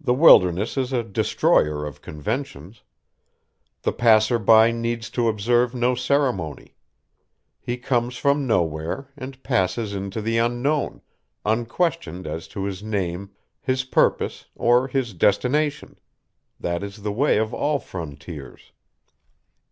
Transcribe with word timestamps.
The 0.00 0.14
wilderness 0.14 0.76
is 0.76 0.92
a 0.92 1.04
destroyer 1.04 1.86
of 1.86 2.02
conventions. 2.02 2.82
The 3.82 3.92
passer 3.92 4.36
by 4.36 4.72
needs 4.72 5.10
to 5.10 5.28
observe 5.28 5.76
no 5.76 5.94
ceremony. 5.94 6.74
He 7.60 7.76
comes 7.76 8.16
from 8.16 8.48
nowhere 8.48 9.12
and 9.16 9.40
passes 9.44 9.94
into 9.94 10.20
the 10.20 10.38
unknown, 10.38 11.02
unquestioned 11.44 12.26
as 12.26 12.48
to 12.48 12.64
his 12.64 12.82
name, 12.82 13.30
his 13.62 13.84
purpose, 13.84 14.46
or 14.56 14.88
his 14.88 15.14
destination. 15.14 16.00
That 16.58 16.82
is 16.82 17.04
the 17.04 17.12
way 17.12 17.38
of 17.38 17.54
all 17.54 17.78
frontiers. 17.78 18.72